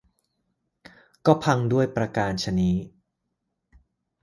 [1.25, 2.75] ก็พังด้วยประการฉะนี้